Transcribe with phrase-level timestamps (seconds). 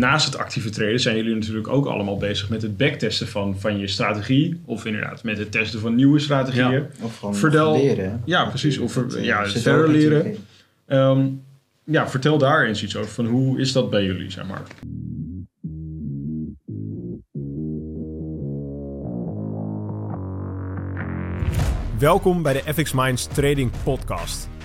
[0.00, 3.78] naast het actieve traden zijn jullie natuurlijk ook allemaal bezig met het backtesten van, van
[3.78, 4.60] je strategie.
[4.64, 6.70] Of inderdaad met het testen van nieuwe strategieën.
[6.72, 6.86] Ja.
[7.00, 8.22] Of gewoon Verdel- leren.
[8.24, 8.78] Ja, precies.
[8.78, 10.36] Of eh, ja, zit het er verder leren.
[10.86, 11.26] Ehm,
[11.84, 13.10] ja, vertel daar eens iets over.
[13.10, 14.62] Van hoe is dat bij jullie, zeg maar?
[21.98, 24.49] Welkom bij de FX Minds Trading Podcast.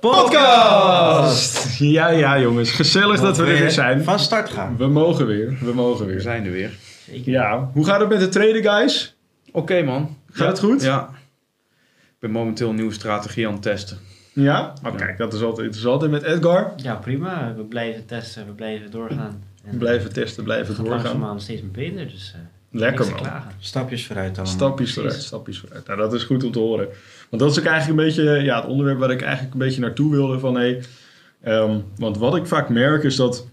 [0.00, 1.78] podcast!
[1.78, 2.70] Ja, ja, jongens.
[2.70, 4.04] Gezellig dat we er weer zijn.
[4.04, 4.76] Van start gaan.
[4.76, 5.56] We mogen weer.
[5.60, 6.20] We mogen We weer.
[6.20, 6.70] zijn er weer.
[7.24, 9.16] Ja, hoe gaat het met de traden, guys?
[9.52, 10.16] Oké man.
[10.30, 10.82] Gaat het goed?
[10.82, 11.08] Ja.
[12.02, 13.98] Ik ben momenteel een nieuwe strategie aan het testen.
[14.32, 14.72] Ja?
[14.86, 16.02] Oh, kijk, dat is altijd interessant.
[16.02, 16.72] En met Edgar?
[16.76, 17.54] Ja, prima.
[17.56, 19.42] We blijven testen, we blijven doorgaan.
[19.64, 21.04] En Blijven testen, blijven het gaat doorgaan.
[21.04, 23.30] langzaamaan steeds meer beter, dus eh Lekker, man.
[23.58, 24.54] Stapjes vooruit allemaal.
[24.54, 25.86] Stapjes vooruit, stapjes vooruit.
[25.86, 26.88] Nou, dat is goed om te horen.
[27.30, 29.80] Want dat is ook eigenlijk een beetje ja, het onderwerp waar ik eigenlijk een beetje
[29.80, 30.38] naartoe wilde.
[30.38, 30.82] Van, hey,
[31.42, 33.46] ehm, want wat ik vaak merk is dat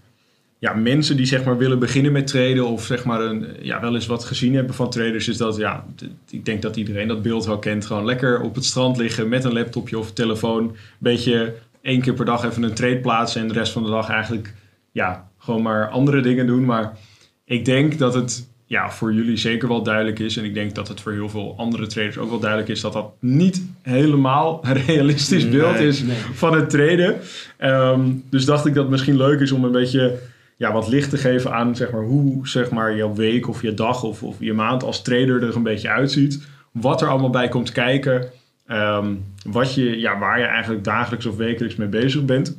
[0.58, 2.66] ja, mensen die zeg maar willen beginnen met traden...
[2.66, 5.28] of zeg maar een, ja, wel eens wat gezien hebben van traders...
[5.28, 5.86] is dat, ja,
[6.30, 7.86] ik denk dat iedereen dat beeld wel kent.
[7.86, 10.62] Gewoon lekker op het strand liggen met een laptopje of telefoon.
[10.62, 13.40] Een beetje één keer per dag even een trade plaatsen...
[13.40, 14.54] en de rest van de dag eigenlijk
[14.92, 16.64] ja, gewoon maar andere dingen doen.
[16.64, 16.98] Maar
[17.44, 20.36] ik denk dat het ja, voor jullie zeker wel duidelijk is.
[20.36, 22.92] En ik denk dat het voor heel veel andere traders ook wel duidelijk is dat
[22.92, 25.86] dat niet helemaal een realistisch beeld Nee.
[25.86, 27.16] is van het traden.
[27.56, 28.00] Ehm,
[28.30, 30.18] dus dacht ik dat het misschien leuk is om een beetje
[30.56, 33.74] ja, wat licht te geven aan zeg maar, hoe zeg maar, jouw week of je
[33.74, 36.46] dag of, of je maand als trader er een beetje uitziet.
[36.72, 38.24] Wat er allemaal bij komt kijken.
[38.66, 39.14] Ehm,
[39.44, 42.56] wat je, ja, waar je eigenlijk dagelijks of wekelijks mee bezig bent.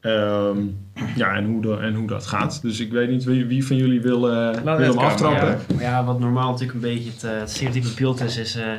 [0.00, 0.58] Ehm,
[1.16, 2.62] ja, en hoe, de, en hoe dat gaat.
[2.62, 5.48] Dus ik weet niet wie, wie van jullie wil, eh, wil hem aftrappen.
[5.48, 8.36] maar, Ja, maar ja, wat normaal natuurlijk een beetje het, uh, het stereotype beeld is,
[8.36, 8.72] is eh,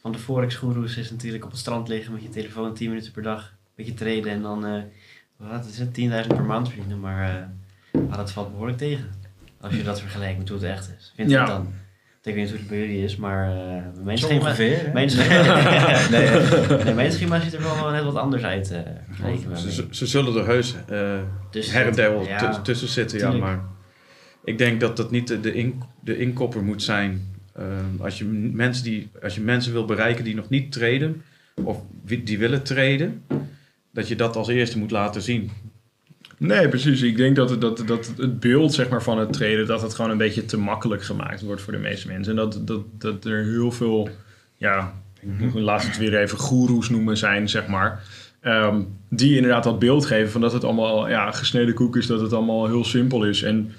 [0.00, 3.22] van de forex-goeroes is natuurlijk op het strand liggen met je telefoon 10 minuten per
[3.22, 4.82] dag, een beetje traden en dan,
[5.36, 5.94] wat is het,
[6.26, 7.28] 10.000 per maand verdienen, maar
[7.92, 9.10] eh, ah, dat valt behoorlijk tegen.
[9.60, 11.12] Als je dat vergelijkt met hoe het echt is.
[11.16, 11.44] Vind je Ja.
[11.44, 11.72] dat dan?
[12.24, 14.90] Ik weet niet hoe het bij jullie is, maar eh mijn ongeveer.
[14.92, 15.10] Mijn
[16.10, 16.28] Nee,
[16.84, 18.70] nee, mijn schema ziet er wel net wat anders uit.
[18.70, 19.72] met Ze, mij.
[19.72, 20.74] ze- ze zullen er heus
[21.50, 23.64] Dus her en der wel ja, tu- tussen zitten, ja, maar
[24.44, 27.34] ik denk dat dat niet de, in, de inkopper moet zijn.
[27.52, 27.64] Eh,
[27.98, 31.22] als, je mensen die, als je mensen wil bereiken die nog niet treden,
[31.62, 31.78] of
[32.24, 33.22] die willen treden,
[33.92, 35.50] dat je dat als eerste moet laten zien.
[36.46, 37.02] Nee, precies.
[37.02, 39.66] Ik denk dat, het- dat, dat het beeld zeg maar, van het traden...
[39.66, 42.30] dat het gewoon een beetje te makkelijk gemaakt wordt voor de meeste mensen.
[42.32, 44.08] En dat, dat, dat er heel veel...
[44.56, 44.94] Ja,
[45.38, 48.02] ik laat het weer even goeroes noemen zijn, zeg maar...
[48.40, 52.06] ehm, die inderdaad dat beeld geven van dat het allemaal ja, gesneden koek is...
[52.06, 53.42] dat het allemaal heel simpel is.
[53.42, 53.72] En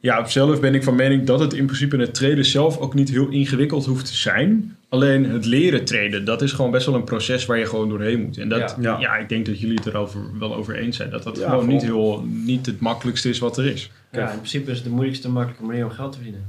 [0.00, 2.78] ja, op zelf ben ik van mening dat het in principe het traden zelf...
[2.78, 4.76] ook niet heel ingewikkeld hoeft te zijn...
[4.90, 8.22] Alleen het leren traden, dat is gewoon best wel een proces waar je gewoon doorheen
[8.22, 8.38] moet.
[8.38, 9.16] En dat, ja, Ja.
[9.16, 11.10] ik denk dat jullie het erover wel over eens zijn.
[11.10, 13.90] Dat dat Ja, gewoon niet, heel, niet het makkelijkste is wat er is.
[14.12, 16.46] Ja, in principe is het de moeilijkste makkelijke manier om geld te verdienen.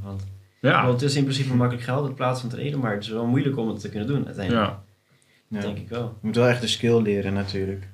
[0.62, 3.26] Want het is in principe makkelijk geld in plaats van traden, maar het is wel
[3.26, 4.68] moeilijk om het te kunnen doen uiteindelijk.
[4.68, 4.84] ja.
[5.50, 5.62] Ja.
[5.62, 6.04] Denk ik wel.
[6.22, 7.88] Je moet wel echt de skill leren natuurlijk.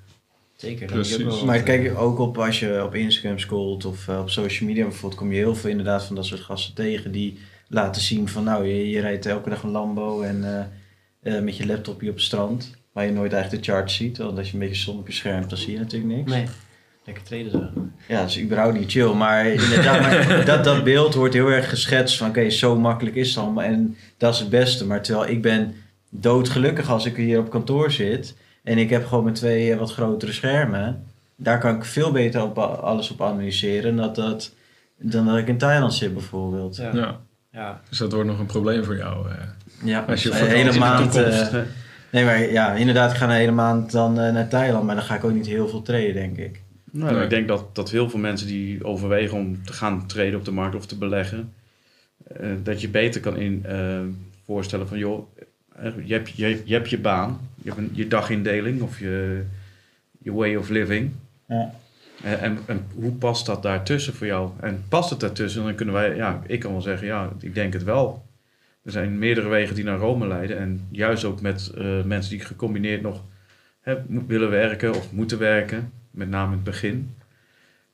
[0.56, 0.86] Zeker.
[0.86, 1.24] Precies.
[1.24, 4.70] wel Maar kijk, eh, ook op als je op Instagram scrolt of eh, op social
[4.70, 8.28] media bijvoorbeeld, kom je heel veel inderdaad van dat soort gasten tegen die laten zien
[8.28, 10.66] van nou, je, je rijdt elke dag een Lambo en eh,
[11.36, 14.18] eh, met je laptopje op het strand, waar je nooit eigenlijk de charts ziet.
[14.18, 16.32] Want als je een beetje zon op je scherm, dan zie je natuurlijk niks.
[16.32, 16.46] Nee,
[17.06, 17.70] lekker traden zo.
[18.08, 19.14] Ja, dat is überhaupt niet chill.
[19.14, 23.30] Maar inderdaad, maar dat, dat beeld wordt heel erg geschetst van oké, zo makkelijk is
[23.30, 24.86] het allemaal en dat is het beste.
[24.86, 25.76] Maar terwijl ik ben
[26.10, 29.92] doodgelukkig als ik hier op kantoor zit en ik heb gewoon mijn twee eh, wat
[29.94, 31.04] grotere schermen.
[31.36, 34.54] Daar kan ik veel beter op, alles op analyseren dan dat,
[34.98, 36.76] dan dat ik in Thailand zit bijvoorbeeld.
[36.76, 36.92] Ja.
[36.94, 37.20] ja.
[37.52, 37.82] ja.
[37.90, 39.30] Dus dat wordt nog een probleem voor jou.
[39.30, 39.36] eh.
[39.84, 41.16] Ja, Als je een hele maand.
[41.16, 41.58] Eh,
[42.12, 45.04] nee, maar ja, inderdaad, ik ga een hele maand dan eh, naar Thailand, maar dan
[45.04, 46.62] ga ik ook niet heel veel traden, denk ik.
[46.92, 47.24] Nou, Nee.
[47.24, 50.52] Ik denk dat, dat heel veel mensen die overwegen om te gaan traden op de
[50.52, 51.54] markt of te beleggen,
[52.28, 54.00] eh, dat je beter kan in, eh,
[54.46, 55.28] voorstellen van joh,
[55.76, 59.44] eh, je, hebt, je, je hebt je baan, je hebt een, je dagindeling of je,
[60.20, 61.12] je way of living.
[61.48, 61.74] Ja.
[62.24, 64.50] Eh, en, en hoe past dat daartussen voor jou?
[64.60, 65.64] En past het daartussen?
[65.64, 68.26] Dan kunnen wij, ja, ik kan wel zeggen, ja, ik denk het wel.
[68.84, 70.58] Er zijn meerdere wegen die naar Rome leiden.
[70.58, 73.22] En juist ook met eh, mensen die gecombineerd nog
[73.82, 73.96] hè,
[74.28, 77.16] willen werken of moeten werken, met name in het begin.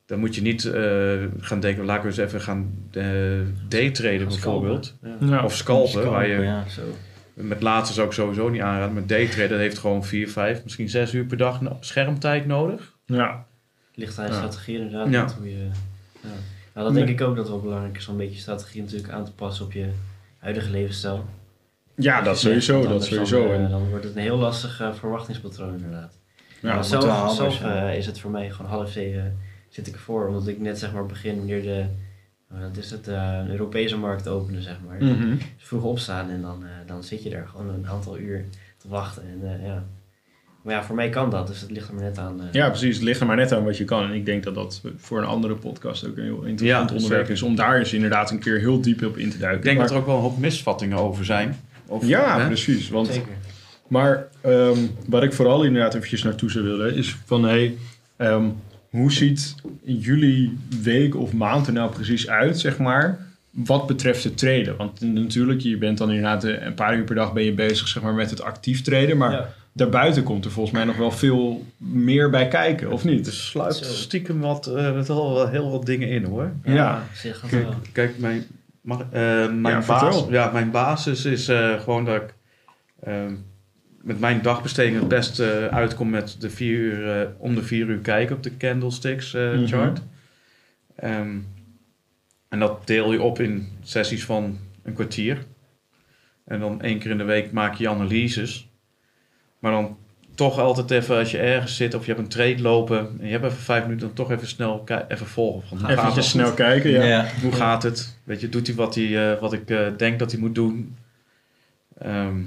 [0.06, 3.04] Dan moet je niet eh, gaan denken, laten we eens even gaan eh
[3.68, 4.86] daytraden bijvoorbeeld.
[4.86, 5.28] scalpen.
[5.28, 5.36] Ja.
[5.36, 5.44] Ja.
[5.44, 6.68] Of scalpen, waar je Ja.
[6.68, 6.82] Zo.
[7.34, 8.94] Met laatste zou ik sowieso niet aanraden.
[8.94, 12.98] Met daytraden dat heeft gewoon 4, 5, misschien 6 uur per dag schermtijd nodig.
[13.06, 13.46] Ja,
[13.96, 14.38] Ligt aan je Ja.
[14.38, 15.10] strategie inderdaad.
[15.12, 15.36] Ja.
[15.38, 15.64] Hoe je,
[16.22, 16.30] ja.
[16.74, 19.14] Nou, dat denk ik ook dat het wel belangrijk is om een beetje strategie natuurlijk
[19.14, 19.90] aan te passen op je
[20.38, 21.26] huidige levensstijl.
[21.96, 22.88] ja dat sowieso.
[22.88, 23.42] Dat sowieso.
[23.48, 26.18] Dan, eh, En, dan wordt het een heel lastig eh, verwachtingspatroon inderdaad.
[26.62, 29.38] ja, Maar zelf, eh, is het voor mij gewoon half zeven
[29.70, 30.28] zit ik ervoor.
[30.28, 31.86] Omdat ik net zeg maar begin wanneer de,
[32.56, 34.98] uh, wat is het, eh, een Europese markt openen zeg maar.
[35.04, 35.30] Mhm.
[35.30, 38.46] Dus vroeg opstaan en dan, eh, dan zit je daar gewoon een aantal uur
[38.78, 39.24] te wachten.
[39.24, 39.84] En, eh, ja.
[40.64, 42.40] Maar ja, voor mij kan dat, dus het ligt er maar net aan.
[42.52, 42.96] Ja, precies.
[42.96, 44.04] Het ligt er maar net aan wat je kan.
[44.04, 47.20] En ik denk dat dat voor een andere podcast ook een heel interessant Ja, onderwerp
[47.26, 47.34] zeker.
[47.34, 47.42] is.
[47.42, 49.60] Om daar eens inderdaad een keer heel diep op in te duiken.
[49.60, 51.60] Ik denk Maar- dat er ook wel een hoop misvattingen over zijn.
[51.88, 52.46] Of, Ja, hè?
[52.48, 52.90] precies.
[52.90, 53.32] Want, Zeker.
[53.88, 54.78] maar ehm,
[55.08, 56.96] waar ik vooral inderdaad eventjes naartoe zou willen...
[56.96, 57.78] is van, hey,
[58.16, 58.46] ehm,
[58.92, 63.30] hoe ziet jullie week of maand er nou precies uit, zeg maar...
[63.54, 64.78] Wat betreft het traden.
[64.78, 67.88] Want natuurlijk, je bent dan inderdaad eh, een paar uur per dag ben je bezig
[67.88, 69.18] zeg maar, met het actief traden.
[69.18, 69.54] Maar Ja.
[69.74, 73.28] daarbuiten komt er volgens mij nog wel veel meer bij kijken, of niet?
[73.28, 76.52] Er sluit stiekem wat, eh, met wel, wel heel wat dingen in hoor.
[76.64, 77.04] Ja.
[77.14, 77.76] zeg het Kijk, wel.
[77.92, 78.44] Kijk, mijn,
[78.82, 79.10] mag, eh,
[79.52, 80.32] mijn, Ja, vertel.
[80.32, 82.34] ja, mijn basis is eh, gewoon dat ik
[83.00, 83.14] eh,
[84.02, 87.88] met mijn dagbesteding het best eh, uitkom met de vier uur, eh, om de vier
[87.88, 89.66] uur kijken op de candlesticks eh, Mhm.
[89.68, 90.02] chart.
[90.96, 91.38] Ehm,
[92.50, 95.46] en dat deel je op in sessies van een kwartier.
[96.46, 98.70] En dan één keer in de week maak je analyses.
[99.60, 99.98] Maar dan
[100.36, 103.32] toch altijd even als je ergens zit of je hebt een trade lopen en je
[103.32, 105.68] hebt even vijf minuten, dan toch even snel ki- even volgen.
[105.68, 106.24] Van, hoe gaat Even het?
[106.24, 107.04] snel kijken, ja.
[107.04, 107.28] Ja.
[107.42, 108.18] Hoe gaat het?
[108.24, 110.96] Weet je, doet hij wat, hij, eh, wat ik eh, denk dat hij moet doen?
[111.98, 112.40] Ehm,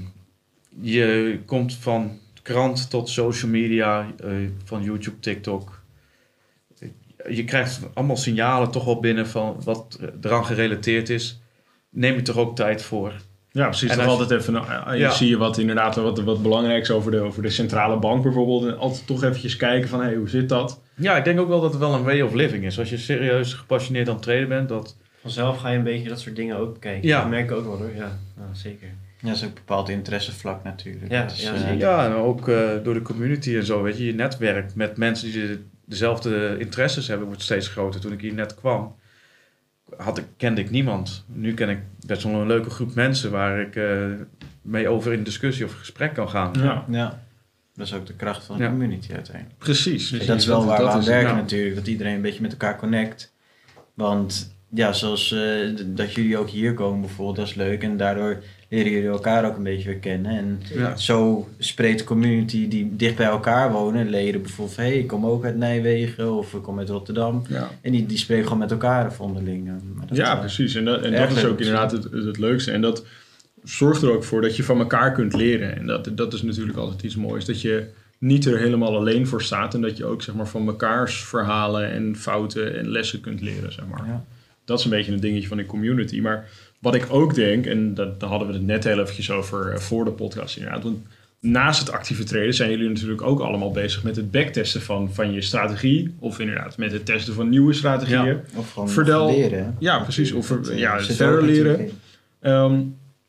[0.80, 4.30] je komt van krant tot social media, eh,
[4.64, 5.82] van YouTube, TikTok.
[7.28, 11.40] Je krijgt allemaal signalen toch wel binnen van wat eraan gerelateerd is.
[11.90, 13.12] Neem je toch ook tijd voor.
[13.50, 13.90] Ja, precies.
[13.90, 15.10] En toch je- altijd even, nou, eh, Ja.
[15.10, 18.64] zie je wat inderdaad wat, wat belangrijks over de, over de centrale bank bijvoorbeeld.
[18.66, 20.80] En altijd toch eventjes kijken van, hé, hoe zit dat?
[20.94, 22.78] Ja, ik denk ook wel dat het wel een way of living is.
[22.78, 24.96] Als je serieus gepassioneerd aan het traden bent, dat...
[25.20, 27.08] Vanzelf ga je een beetje dat soort dingen ook bekijken.
[27.08, 27.20] Ja.
[27.20, 28.88] Dat merk ik ook wel hoor, ja, ja zeker.
[29.24, 31.10] Ja, dat is ook een bepaald interessevlak natuurlijk.
[31.10, 31.78] Ja, is, ja, eh.
[31.78, 35.32] Ja, en ook eh, door de community en zo, weet je, je netwerk met mensen
[35.32, 38.00] die de- dezelfde interesses hebben, wordt steeds groter.
[38.00, 38.94] Toen ik hier net kwam,
[39.96, 41.24] had ik, kende ik niemand.
[41.28, 44.04] Nu ken ik best wel een leuke groep mensen waar ik eh,
[44.62, 46.50] mee over in discussie of gesprek kan gaan.
[46.58, 47.22] Ja, ja.
[47.74, 48.68] Dat is ook de kracht van de Ja.
[48.70, 49.58] community uiteindelijk.
[49.58, 50.08] precies.
[50.10, 51.40] Dus dat is wel waar we aan is- werken ja.
[51.40, 51.74] natuurlijk.
[51.74, 53.32] Dat iedereen een beetje met elkaar connect.
[53.94, 55.40] Want ja, zoals eh,
[55.86, 57.82] dat jullie ook hier komen bijvoorbeeld, dat is leuk.
[57.82, 58.42] En daardoor
[58.74, 60.30] leren jullie elkaar ook een beetje weer kennen.
[60.36, 60.96] En Ja.
[60.96, 64.08] zo spreekt de community die dicht bij elkaar wonen.
[64.10, 67.42] Leden bijvoorbeeld hé, ik kom ook uit Nijmegen of ik kom uit Rotterdam.
[67.48, 67.70] Ja.
[67.80, 69.70] En die, die spreken gewoon met elkaar of onderling.
[70.06, 70.74] Dat, Ja, eh, precies.
[70.74, 72.70] En dat, en dat is ook inderdaad het, het leukste.
[72.70, 73.04] En dat
[73.64, 75.76] zorgt er ook voor dat je van elkaar kunt leren.
[75.76, 77.44] En dat, dat is natuurlijk altijd iets moois.
[77.44, 77.86] Dat je
[78.18, 79.74] niet er helemaal alleen voor staat.
[79.74, 83.72] En dat je ook zeg maar, van mekaars verhalen en fouten en lessen kunt leren.
[83.72, 84.06] Zeg maar.
[84.06, 84.24] Ja.
[84.64, 86.20] Dat is een beetje een dingetje van de community.
[86.20, 86.48] Maar
[86.84, 89.78] wat ik ook denk, en dat, daar hadden we het net heel eventjes over eh,
[89.78, 90.82] voor de podcast inderdaad.
[90.82, 90.98] Want
[91.40, 95.32] naast het actieve traden zijn jullie natuurlijk ook allemaal bezig met het backtesten van, van
[95.32, 96.14] je strategie.
[96.18, 98.40] Of inderdaad met het testen van nieuwe strategieën.
[98.54, 99.76] Of gewoon Vertel- leren.
[99.78, 100.32] Ja, precies.
[100.32, 101.90] Of ver- eh, ja, zit er verder leren.
[102.40, 102.80] Ehm,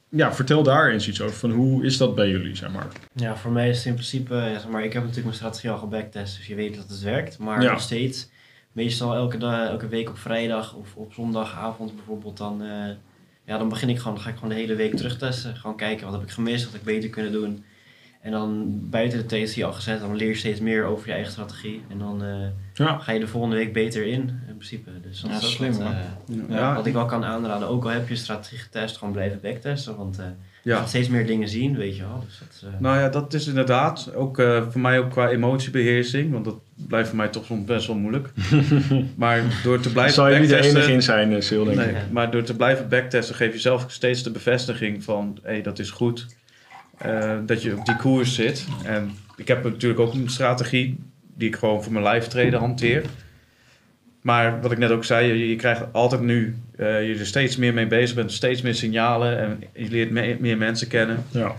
[0.10, 1.36] ja, vertel daar eens iets over.
[1.36, 2.88] Van hoe is dat bij jullie, zeg maar?
[3.14, 5.70] Ja, voor mij is het in principe, ja, zeg maar, ik heb natuurlijk mijn strategie
[5.70, 7.38] al gebacktest, dus je weet dat het werkt.
[7.38, 7.72] Maar Ja.
[7.72, 8.30] nog steeds,
[8.72, 12.90] meestal elke, dag, elke week op vrijdag of op zondagavond bijvoorbeeld, dan, eh,
[13.46, 15.56] ja, dan begin ik gewoon, dan ga ik gewoon de hele week terugtesten.
[15.56, 17.64] Gewoon kijken, wat heb ik gemist, wat ik beter kunnen doen.
[18.22, 21.08] En dan buiten de test die je al gezet, dan leer je steeds meer over
[21.08, 21.82] je eigen strategie.
[21.90, 24.90] En dan eh, Ja, ga je de volgende week beter in, in principe.
[25.02, 27.68] Dus dat Ja, is slim, wat, eh, Ja, wat ik wel kan aanraden.
[27.68, 29.96] Ook al heb je strategie getest, gewoon blijven backtesten.
[29.98, 30.26] Want eh,
[30.64, 32.24] je gaat steeds meer dingen zien, weet je wel.
[32.26, 36.32] Dus dat, eh, Nou ja, dat is inderdaad ook eh, voor mij ook qua emotiebeheersing,
[36.32, 38.30] want dat blijft voor mij toch soms best wel moeilijk.
[39.16, 41.78] maar door te blijven zal je niet de enige in zijn, eh, Sil, denk.
[41.78, 45.80] Nee, maar door te blijven backtesten geef je zelf steeds de bevestiging van hé, dat
[45.80, 46.26] is goed.
[46.98, 48.66] eh, dat je op die koers zit.
[48.86, 50.98] En ik heb natuurlijk ook een strategie
[51.38, 53.04] die ik gewoon voor mijn live traden hanteer.
[54.22, 57.56] Maar wat ik net ook zei, je, je krijgt altijd nu, eh, je er steeds
[57.58, 61.24] meer mee bezig bent, steeds meer signalen en je leert me- meer mensen kennen.
[61.32, 61.56] Ja.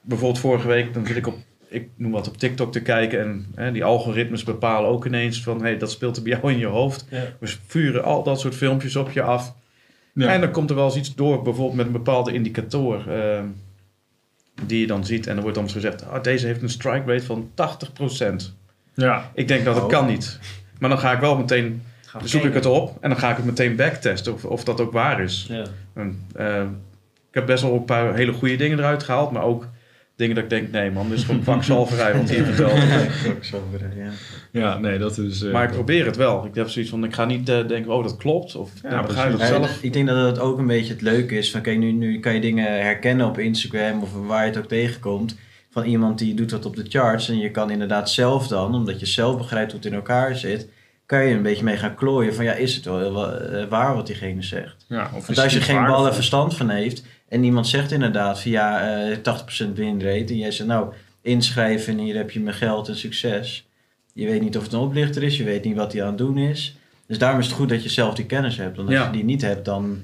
[0.00, 1.36] Bijvoorbeeld vorige week, dan zit ik op,
[1.70, 5.56] ik noem wat op TikTok te kijken en hè, die algoritmes bepalen ook ineens van,
[5.56, 7.06] hé, hey, dat speelt er bij jou in je hoofd.
[7.10, 7.22] ja.
[7.38, 9.54] We vuren al dat soort filmpjes op je af.
[10.14, 10.32] Ja.
[10.32, 13.12] En dan komt er wel eens iets door, bijvoorbeeld met een bepaalde indicator.
[13.12, 13.42] eh,
[14.66, 15.26] die je dan ziet.
[15.26, 18.54] En er wordt dan gezegd, ah, deze heeft een strike rate van 80%.
[18.94, 19.30] ja.
[19.34, 19.90] Ik denk dat het Oh.
[19.90, 20.38] kan niet.
[20.78, 21.82] Maar dan ga ik wel meteen,
[22.20, 22.96] we zoek ik het op.
[23.00, 25.46] En dan ga ik het meteen backtesten of, of dat ook waar is.
[25.48, 25.64] Ja.
[25.94, 26.62] En, eh,
[27.28, 29.66] ik heb best wel een paar hele goede dingen eruit gehaald, maar ook
[30.20, 32.72] dingen dat ik denk, nee man, dit is gewoon kwakzalverij wat hier vertelt.
[33.96, 34.10] ja.
[34.52, 35.42] Ja, nee, dat is...
[35.42, 36.44] eh, Maar ik probeer het wel.
[36.44, 38.54] Ik heb zoiets van, ik ga niet eh, denken, oh dat klopt.
[38.54, 39.56] Of Ja, ja, dan ga je dat precies.
[39.56, 39.82] Ja, zelf.
[39.82, 41.50] ik denk dat het ook een beetje het leuke is.
[41.50, 44.68] Van, kijk, nu, nu kan je dingen herkennen op Instagram of waar je het ook
[44.68, 45.36] tegenkomt.
[45.70, 47.28] Van iemand die doet dat op de charts.
[47.28, 50.68] En je kan inderdaad zelf dan, omdat je zelf begrijpt hoe het in elkaar zit,
[51.06, 52.34] kan je een beetje mee gaan klooien.
[52.34, 54.84] Van ja, is het wel eh, waar wat diegene zegt?
[54.88, 57.92] ja, of is Want als je het geen ballen verstand van heeft en iemand zegt
[57.92, 62.56] inderdaad via eh 80% winrate en jij zegt nou inschrijven en hier heb je mijn
[62.56, 63.68] geld en succes.
[64.14, 66.18] Je weet niet of het een oplichter is, je weet niet wat hij aan het
[66.18, 66.76] doen is.
[67.06, 68.76] Dus daarom is het goed dat je zelf die kennis hebt.
[68.76, 69.04] Want als Ja.
[69.06, 70.00] je die niet hebt, dan,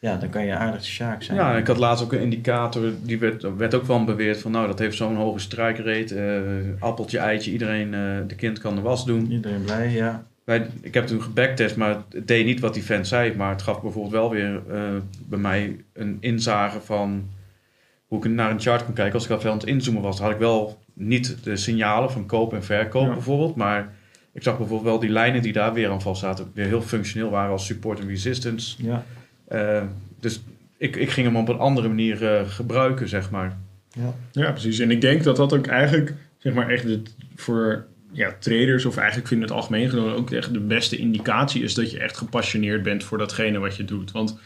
[0.00, 1.38] ja, dan kan je aardig sjaak zijn.
[1.38, 4.66] Ja, ik had laatst ook een indicator, die werd, werd ook van beweerd van, nou
[4.66, 6.14] dat heeft zo'n hoge strike rate.
[6.14, 9.30] eh, appeltje, eitje, iedereen, eh, de kind kan de was doen.
[9.32, 10.26] Iedereen blij, ja.
[10.50, 13.34] Wij, ik heb toen gebacktest, maar het deed niet wat die vent zei.
[13.36, 14.82] Maar het gaf bijvoorbeeld wel weer eh,
[15.28, 17.28] bij mij een inzage van
[18.06, 19.14] hoe ik naar een chart kon kijken.
[19.14, 22.52] Als ik even aan het inzoomen was, had ik wel niet de signalen van koop
[22.52, 23.12] en verkoop Ja.
[23.12, 23.56] bijvoorbeeld.
[23.56, 23.92] Maar
[24.32, 27.30] ik zag bijvoorbeeld wel die lijnen die daar weer aan vast zaten, weer heel functioneel
[27.30, 28.82] waren als support en resistance.
[28.82, 29.04] ja.
[29.48, 29.82] Eh,
[30.20, 30.42] dus
[30.76, 33.56] ik, ik ging hem op een andere manier eh, gebruiken, zeg maar.
[34.32, 34.78] Ja, precies.
[34.78, 38.96] En ik denk dat dat ook eigenlijk, zeg maar, echt het, voor ja, traders of
[38.96, 42.16] eigenlijk vind ik het algemeen genomen ook echt de beste indicatie is dat je echt
[42.16, 44.12] gepassioneerd bent voor datgene wat je doet.
[44.12, 44.38] Want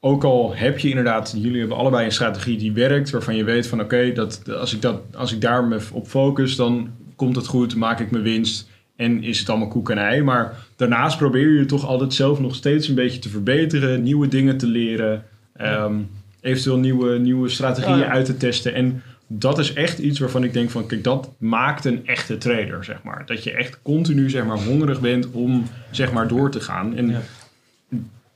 [0.00, 3.66] ook al heb je inderdaad, jullie hebben allebei een strategie die werkt, waarvan je weet
[3.66, 7.46] van oké, dat als ik dat als ik daar me op focus, dan komt het
[7.46, 10.22] goed, maak ik mijn winst en is het allemaal koek en ei.
[10.22, 14.56] Maar daarnaast probeer je toch altijd zelf nog steeds een beetje te verbeteren, nieuwe dingen
[14.56, 15.24] te leren,
[15.56, 15.94] ehm,
[16.40, 18.08] eventueel nieuwe, nieuwe strategieën ja.
[18.08, 18.74] uit te testen.
[18.74, 22.84] En dat is echt iets waarvan ik denk van, kijk, dat maakt een echte trader,
[22.84, 23.26] zeg maar.
[23.26, 26.96] Dat je echt continu, zeg maar, hongerig bent om, zeg maar, door te gaan.
[26.96, 27.20] En Ja.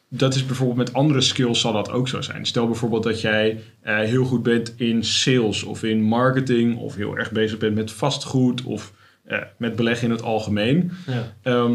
[0.08, 2.46] dat is bijvoorbeeld met andere skills zal dat ook zo zijn.
[2.46, 7.16] Stel bijvoorbeeld dat jij eh, heel goed bent in sales of in marketing of heel
[7.18, 8.92] erg bezig bent met vastgoed of
[9.24, 10.90] eh, met beleggen in het algemeen.
[11.06, 11.32] Ja.
[11.42, 11.72] Ehm,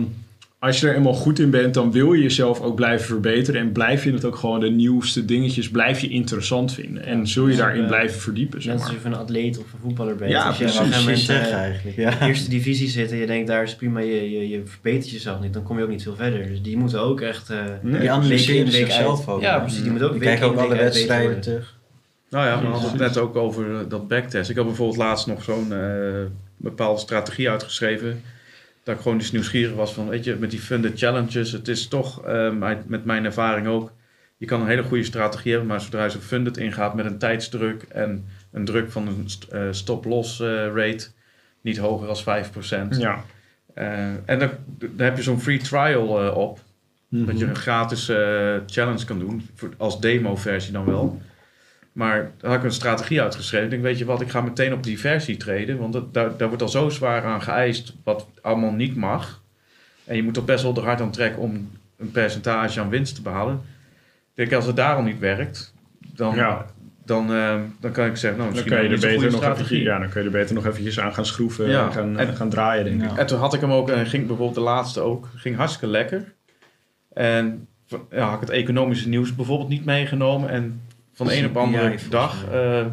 [0.60, 3.72] als je er eenmaal goed in bent, dan wil je jezelf ook blijven verbeteren en
[3.72, 7.06] blijf je het ook gewoon de nieuwste dingetjes blijf je interessant vinden.
[7.06, 9.74] En zul je dus, daarin blijven verdiepen, zeg Net als je van een atleet of
[9.74, 10.32] een voetballer bent.
[10.32, 10.80] Ja, als je precies.
[11.02, 11.98] op een zeggen eh, eigenlijk.
[11.98, 12.10] in Ja.
[12.20, 15.40] de eerste divisie zit en je denkt daar is prima, je, je, je verbetert jezelf
[15.42, 16.48] niet, dan kom je ook niet veel verder.
[16.48, 17.50] Dus die moeten ook echt...
[17.50, 19.42] eh Nee, Die analyseren week in, week zichzelf ook.
[19.42, 19.82] Ja, precies.
[19.82, 21.78] Die moeten ook Die kijken ook alle wedstrijden terug.
[22.30, 24.50] Nou ja, we hadden het net ook over eh, dat backtest.
[24.50, 25.80] Ik had bijvoorbeeld laatst nog zo'n eh,
[26.58, 28.22] bepaalde strategie uitgeschreven.
[28.90, 31.52] Dat ik gewoon dus nieuwsgierig was van, weet je, met die funded challenges.
[31.52, 32.54] Het is toch, eh,
[32.86, 33.92] met mijn ervaring ook,
[34.38, 37.18] je kan een hele goede strategie hebben, maar zodra je zo funded ingaat met een
[37.18, 41.08] tijdsdruk en een druk van een st- eh, stop-loss eh, rate,
[41.62, 42.98] niet hoger dan 5%.
[42.98, 43.24] Ja.
[44.26, 46.60] En dan, dan heb je zo'n free trial op.
[47.10, 48.06] Dat je een gratis
[48.66, 49.50] challenge kan doen.
[49.56, 51.22] Voor, als demo-versie dan wel.
[52.00, 53.66] Maar daar had ik een strategie uitgeschreven.
[53.66, 55.78] Ik denk, weet je wat, ik ga meteen op die versie treden.
[55.78, 59.42] Want dat, daar, daar wordt al zo zwaar aan geëist wat allemaal niet mag.
[60.06, 63.16] En je moet er best wel de hard aan trekken om een percentage aan winst
[63.16, 63.54] te behalen.
[63.56, 65.74] Ik denk, als het daar al niet werkt,
[66.16, 66.66] dan, Ja.
[67.06, 69.64] dan, eh, dan kan ik zeggen, nou, Dan misschien kun je, er beter nog strategie.
[69.64, 71.86] eventjes, ja, dan kun je er beter nog eventjes aan gaan schroeven Ja.
[71.86, 73.10] en gaan, En- gaan draaien, denk ik.
[73.10, 73.18] Ja.
[73.18, 76.34] En toen had ik hem ook, en ging bijvoorbeeld de laatste ook, ging hartstikke lekker.
[77.14, 77.68] En
[78.12, 80.50] ja, had ik het economische nieuws bijvoorbeeld niet meegenomen.
[80.50, 80.82] En
[81.20, 82.86] van de een op de andere dag eh,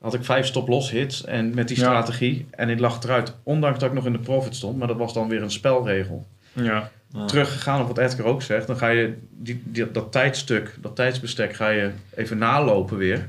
[0.00, 1.82] had ik vijf stop-loss hits en met die Ja.
[1.82, 2.46] strategie.
[2.50, 4.78] En ik lag eruit, ondanks dat ik nog in de profit stond.
[4.78, 6.26] Maar dat was dan weer een spelregel.
[6.52, 6.90] Ja.
[7.12, 7.24] Ja.
[7.24, 8.66] Teruggegaan op wat Edgar ook zegt.
[8.66, 13.28] Dan ga je die, die, dat tijdstuk, dat tijdsbestek ga je even nalopen weer.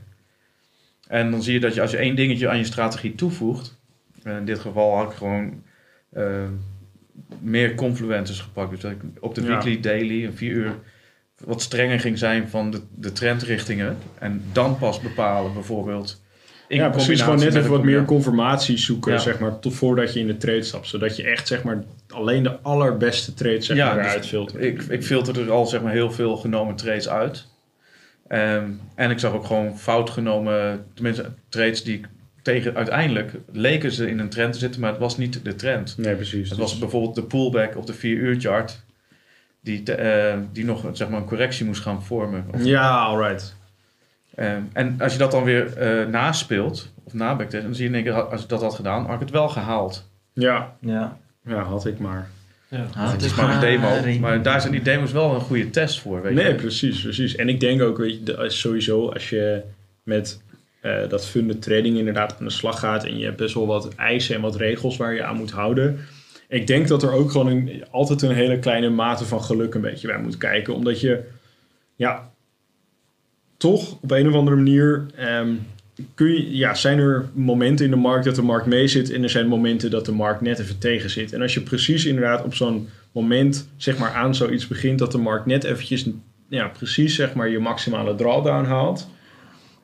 [1.08, 3.80] En dan zie je dat je als je één dingetje aan je strategie toevoegt.
[4.24, 5.64] en in dit geval had ik gewoon
[6.14, 6.24] eh,
[7.40, 8.70] meer confluencers gepakt.
[8.72, 9.48] Dus dat ik op de Ja.
[9.48, 10.76] weekly, daily, een vier uur
[11.46, 13.98] wat strenger ging zijn van de, de trendrichtingen.
[14.20, 16.22] En dan pas bepalen bijvoorbeeld.
[16.68, 17.22] in ja, precies.
[17.22, 19.18] Gewoon net even wat meer confirmatie zoeken, Ja.
[19.18, 20.88] zeg maar, tot voordat je in de trade stapt.
[20.88, 24.64] Zodat je echt, zeg maar, alleen de allerbeste trades, zeg Ja, maar, dus eruit filtert.
[24.64, 27.46] Ik, ik filterde er al zeg maar heel veel genomen trades uit.
[28.28, 32.08] Ehm, en ik zag ook gewoon fout genomen, tenminste trades die ik
[32.42, 35.98] tegen uiteindelijk leken ze in een trend te zitten, maar het was niet de trend.
[35.98, 36.50] Nee, precies.
[36.50, 38.82] Het was bijvoorbeeld de pullback op de 4 uur chart
[39.62, 42.46] die, te- eh, die nog zeg maar, een correctie moest gaan vormen.
[42.54, 43.56] Of- Ja, alright.
[44.36, 47.96] Ehm, en als je dat dan weer eh, naspeelt, of nabacktest, dan zie je in
[47.96, 50.10] één keer, als ik dat had gedaan, had ik het wel gehaald.
[50.34, 51.18] Ja, Ja.
[51.46, 52.30] ja, had ik maar.
[52.68, 52.86] Ja.
[52.98, 56.00] Ah, het is maar een demo, maar daar zijn die demos wel een goede test
[56.00, 56.22] voor.
[56.22, 56.56] Weet Nee, je?
[56.56, 57.36] precies, precies.
[57.36, 59.62] En ik denk ook, weet je, sowieso als je
[60.04, 60.42] met
[60.82, 63.96] eh, dat funded trading inderdaad aan de slag gaat en je hebt best wel wat
[63.96, 66.00] eisen en wat regels waar je aan moet houden.
[66.52, 69.82] Ik denk dat er ook gewoon een, altijd een hele kleine mate van geluk een
[69.82, 70.76] beetje bij moet kijken.
[70.76, 71.24] Omdat je,
[71.96, 72.32] ja,
[73.58, 75.54] toch op een of andere manier ehm,
[76.16, 79.24] kun je, ja, zijn er momenten in de markt dat de markt mee zit en
[79.24, 81.34] er zijn momenten dat de markt net even tegen zit.
[81.34, 85.18] En als je precies inderdaad op zo'n moment zeg maar aan zoiets begint dat de
[85.18, 86.10] markt net eventjes
[86.48, 89.08] ja, precies zeg maar je maximale drawdown haalt,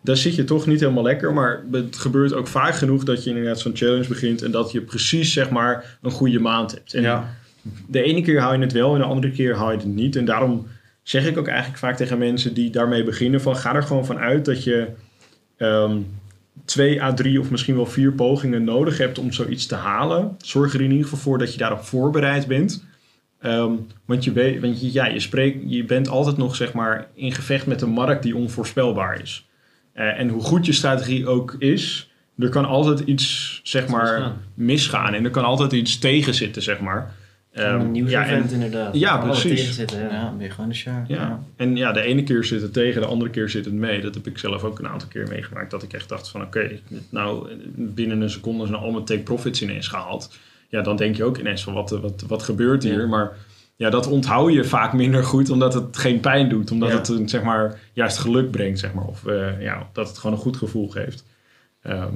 [0.07, 1.33] dan zit je toch niet helemaal lekker.
[1.33, 4.81] Maar het gebeurt ook vaak genoeg dat je inderdaad zo'n challenge begint en dat je
[4.81, 6.93] precies zeg maar een goede maand hebt.
[6.93, 7.35] En Ja.
[7.87, 10.15] de ene keer hou je het wel en de andere keer hou je het niet.
[10.15, 10.67] En daarom
[11.03, 14.17] zeg ik ook eigenlijk vaak tegen mensen die daarmee beginnen: van ga er gewoon van
[14.17, 14.87] uit dat je
[15.57, 15.97] ehm,
[16.65, 20.35] twee à drie of misschien wel vier pogingen nodig hebt om zoiets te halen.
[20.41, 22.83] Zorg er in ieder geval voor dat je daarop voorbereid bent.
[23.39, 23.71] Ehm,
[24.05, 27.31] want je, weet, want je, ja, je, spreekt, je bent altijd nog zeg maar, in
[27.31, 29.46] gevecht met een markt die onvoorspelbaar is.
[29.97, 34.37] Eh, en hoe goed je strategie ook is, er kan altijd iets zeg maar, misgaan.
[34.53, 35.13] misgaan.
[35.13, 37.13] En er kan altijd iets tegen zitten, zeg maar.
[37.51, 38.95] Ehm, een nieuw ja, en- event inderdaad.
[38.95, 39.59] Ja, precies.
[39.59, 40.33] tegenzitten, ja.
[40.39, 40.73] Ja, gewoon.
[41.07, 41.43] Ja.
[41.55, 44.01] En ja, de ene keer zit het tegen, de andere keer zit het mee.
[44.01, 45.71] Dat heb ik zelf ook een aantal keer meegemaakt.
[45.71, 49.61] Dat ik echt dacht van oké, nou binnen een seconde zijn al mijn take profits
[49.61, 50.37] ineens gehaald.
[50.69, 52.99] Ja, dan denk je ook ineens van wat, wat, wat gebeurt hier?
[53.01, 53.07] Ja.
[53.07, 53.31] Maar
[53.77, 56.71] ja, dat onthoud je vaak minder goed omdat het geen pijn doet.
[56.71, 56.95] Omdat Ja.
[56.95, 59.05] het een, zeg maar, juist geluk brengt, zeg maar.
[59.05, 61.25] Of eh, ja, dat het gewoon een goed gevoel geeft.
[61.81, 62.13] Ehm,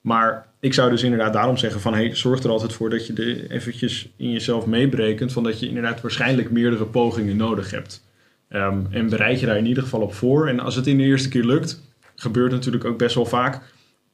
[0.00, 1.94] maar ik zou dus inderdaad daarom zeggen van...
[1.94, 5.32] Hey, zorg er altijd voor dat je de eventjes in jezelf meebrekent...
[5.32, 8.04] van dat je inderdaad waarschijnlijk meerdere pogingen nodig hebt.
[8.48, 10.48] Ehm, en bereid je daar in ieder geval op voor.
[10.48, 11.82] En als het in de eerste keer lukt,
[12.14, 13.60] gebeurt natuurlijk ook best wel vaak...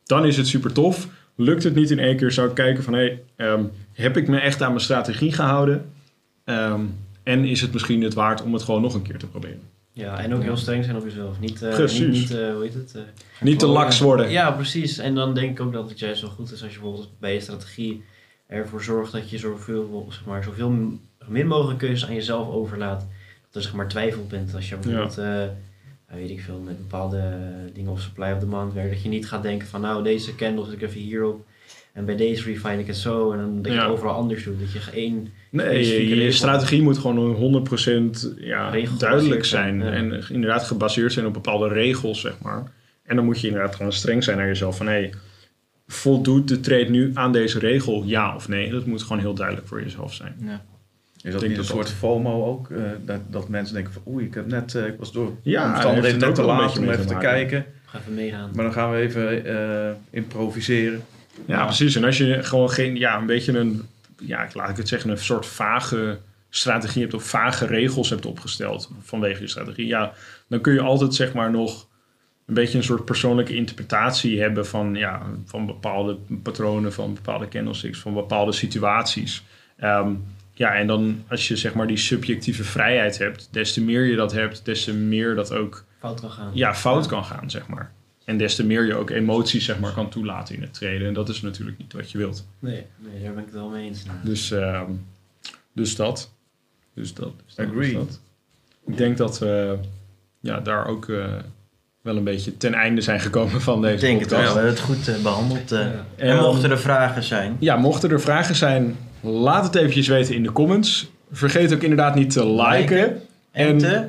[0.04, 1.08] dan is het super tof.
[1.36, 2.92] Lukt het niet in één keer, zou ik kijken van...
[2.92, 5.90] Hey, ehm, heb ik me echt aan mijn strategie gehouden?
[6.44, 6.80] Ehm,
[7.22, 9.60] en is het misschien het waard om het gewoon nog een keer te proberen?
[9.92, 11.40] Ja, en ook heel streng zijn op jezelf.
[11.40, 12.00] Niet, eh, Precies.
[12.00, 12.94] niet, niet eh, hoe heet het?
[12.94, 13.02] eh,
[13.40, 14.30] Niet te laks worden.
[14.30, 14.98] Ja, precies.
[14.98, 17.34] En dan denk ik ook dat het juist wel goed is als je bijvoorbeeld bij
[17.34, 18.02] je strategie
[18.46, 23.00] ervoor zorgt dat je zoveel, zeg maar, zoveel min mogelijk keuzes aan jezelf overlaat.
[23.46, 25.54] Dat er zeg maar twijfel bent als je bijvoorbeeld, ja,
[26.16, 27.38] weet ik veel, met bepaalde
[27.74, 28.92] dingen of supply of demand werkt.
[28.92, 31.44] Dat je niet gaat denken van nou deze candle zet ik even hierop.
[31.92, 33.32] En bij deze refine ik het zo.
[33.32, 33.84] En dan dat je Ja.
[33.84, 34.60] het overal anders doet.
[34.60, 39.78] Dat je één Nee, je, strategie moet gewoon 100% ja, duidelijk zijn.
[39.78, 39.90] ja.
[39.90, 42.62] En inderdaad gebaseerd zijn op bepaalde regels, zeg maar.
[43.04, 44.76] En dan moet je inderdaad gewoon streng zijn naar jezelf.
[44.76, 45.10] Van, hé,
[45.86, 48.70] voldoet de trade nu aan deze regel, ja of nee?
[48.70, 50.34] Dat moet gewoon heel duidelijk voor jezelf zijn.
[50.44, 50.64] Ja.
[51.22, 52.70] Is dat niet een dat soort FOMO ook?
[52.70, 55.64] eh, dat, dat mensen denken van oei, ik heb net, eh, ik was door Ja,
[55.72, 57.64] omstandigheden heeft het net ook te laat beetje om even te kijken.
[57.84, 58.50] ga even meegaan.
[58.54, 61.02] Maar dan gaan we even eh, improviseren.
[61.46, 61.96] Ja, precies.
[61.96, 65.18] En als je gewoon geen, ja, een beetje een, ja, laat ik het zeggen, een
[65.18, 66.18] soort vage
[66.50, 70.12] strategie hebt of vage regels hebt opgesteld vanwege je strategie, ja,
[70.48, 71.88] dan kun je altijd zeg maar nog
[72.46, 77.98] een beetje een soort persoonlijke interpretatie hebben van, ja, van bepaalde patronen, van bepaalde candlesticks,
[77.98, 79.44] van bepaalde situaties.
[79.76, 80.10] Ehm,
[80.54, 84.16] ja, en dan als je zeg maar die subjectieve vrijheid hebt, des te meer je
[84.16, 86.50] dat hebt, des te meer dat ook Fout kan gaan.
[86.54, 87.92] ja, fout kan gaan, zeg maar.
[88.24, 91.08] En des te meer je ook emoties zeg maar, kan toelaten in het treden.
[91.08, 92.46] En dat is natuurlijk niet wat je wilt.
[92.58, 94.02] Nee, nee, daar ben ik het wel mee eens.
[94.22, 94.90] Dus, ehm,
[95.72, 96.30] dus dat.
[96.94, 97.32] Dus dat.
[97.46, 97.82] Dus dat, Agree.
[97.82, 98.20] dus dat.
[98.86, 99.78] Ik denk dat we
[100.40, 101.24] ja, daar ook eh,
[102.00, 104.52] wel een beetje ten einde zijn gekomen van deze Ik denk het podcast.
[104.54, 104.62] wel.
[104.62, 105.72] We hebben het goed eh, behandeld.
[105.72, 105.78] eh.
[105.80, 106.04] Ja.
[106.16, 110.42] En mochten er vragen zijn, Ja, mochten er vragen zijn, laat het eventjes weten in
[110.42, 111.10] de comments.
[111.32, 112.98] Vergeet ook inderdaad niet te liken,
[113.50, 114.08] en, en te...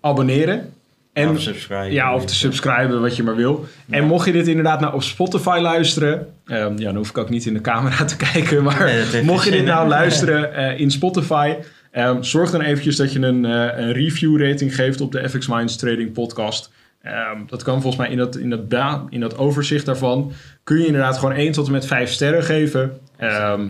[0.00, 0.72] abonneren.
[1.14, 1.92] En of subscribe.
[1.92, 3.64] Ja, of te subscriben, wat je maar wil.
[3.90, 6.26] En mocht je dit inderdaad nou op Spotify luisteren...
[6.46, 8.62] ehm, ja, dan hoef ik ook niet in de camera te kijken.
[8.62, 11.54] Maar Nee, mocht je dit nou luisteren eh, in Spotify...
[11.90, 15.46] ehm, zorg dan eventjes dat je een, eh, een review rating geeft op de FX
[15.48, 16.70] Minds Trading podcast.
[17.02, 20.32] Ehm, dat kan volgens mij in dat, in, dat ba- in dat overzicht daarvan...
[20.64, 22.98] kun je inderdaad gewoon 1 tot en met 5 sterren geven.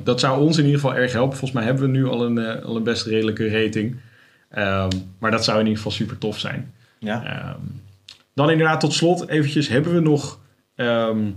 [0.04, 1.37] Dat zou ons in ieder geval erg helpen.
[1.38, 3.96] Volgens mij hebben we nu al een, eh, al een best redelijke rating.
[5.18, 6.72] Maar dat zou in ieder geval super tof zijn.
[7.04, 7.24] Ja.
[7.24, 7.60] Ehm,
[8.34, 10.40] dan inderdaad tot slot eventjes, hebben we nog
[10.74, 11.30] ehm,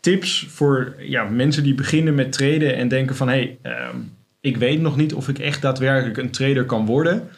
[0.00, 3.28] tips voor ja, mensen die beginnen met traden en denken van...
[3.28, 3.96] hé, hey, ehm,
[4.40, 7.28] ik weet nog niet of ik echt daadwerkelijk een trader kan worden.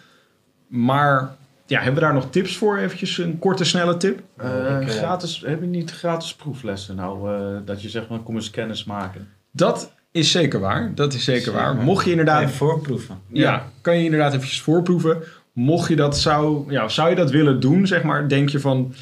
[0.68, 2.78] Maar ja, hebben we daar nog tips voor?
[2.78, 4.22] Eventjes een korte, snelle tip?
[4.36, 7.34] Eh, Ik, eh, gratis, heb je niet gratis proeflessen nou?
[7.34, 9.28] eh, dat je zegt, maar kom eens kennis maken.
[9.50, 10.92] Dat is zeker waar.
[10.94, 11.58] Dat is zeker Zeker.
[11.60, 11.74] waar.
[11.74, 12.42] Mocht je inderdaad...
[12.42, 13.18] Even voorproeven.
[13.28, 15.22] Ja, kan je inderdaad eventjes voorproeven.
[15.54, 18.94] Mocht je dat zou, ja, zou je dat willen doen, zeg maar, denk je van,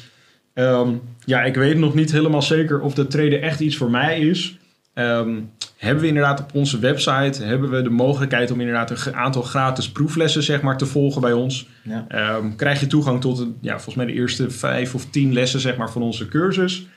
[0.53, 0.89] ehm,
[1.25, 4.57] ja, ik weet nog niet helemaal zeker of de traden echt iets voor mij is.
[4.93, 5.39] Ehm,
[5.77, 9.91] hebben we inderdaad op onze website hebben we de mogelijkheid om inderdaad een aantal gratis
[9.91, 11.67] proeflessen zeg maar, te volgen bij ons.
[11.83, 12.05] Ja.
[12.07, 15.59] Ehm, krijg je toegang tot een, ja, volgens mij de eerste vijf of tien lessen
[15.59, 16.87] zeg maar, van onze cursus.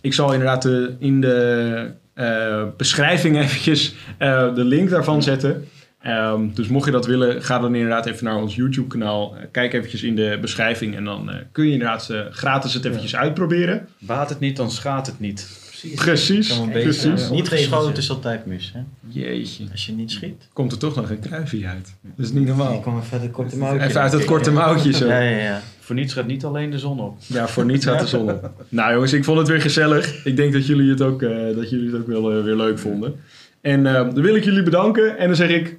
[0.00, 5.64] Ik zal inderdaad de, in de eh, beschrijving eventjes eh, de link daarvan zetten.
[6.00, 9.36] Ehm, dus mocht je dat willen, ga dan inderdaad even naar ons YouTube kanaal.
[9.36, 12.84] Eh, kijk eventjes in de beschrijving en dan eh, kun je inderdaad eh, gratis het
[12.84, 13.88] eventjes uitproberen.
[13.98, 15.68] Baat het niet, dan schaadt het niet.
[15.70, 16.72] Precies, precies.
[16.72, 17.30] beetje, Ja.
[17.30, 18.80] Niet geschoten is altijd mis, hè?
[19.08, 19.64] Jeetje.
[19.70, 20.48] Als je niet schiet.
[20.52, 21.94] Komt er toch nog een kruifje uit.
[22.02, 22.80] Dat is niet Ik normaal.
[22.80, 23.86] kom even uit het korte mouwtje.
[23.86, 24.26] Even uit het ik.
[24.26, 25.06] korte mouwtje zo.
[25.06, 25.60] Ja, ja, ja.
[25.80, 27.16] Voor niets gaat niet alleen de zon op.
[27.26, 28.50] Ja, voor niets gaat de zon op.
[28.68, 30.24] Nou jongens, ik vond het weer gezellig.
[30.24, 33.14] Ik denk dat jullie het ook, eh, dat jullie het ook wel weer leuk vonden.
[33.60, 35.18] En eh, dan wil ik jullie bedanken.
[35.18, 35.78] En dan zeg ik